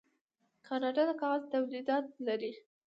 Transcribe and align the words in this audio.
کاناډا 0.67 1.03
د 1.09 1.11
کاغذ 1.21 1.43
تولیدات 1.53 2.05
لري. 2.27 2.51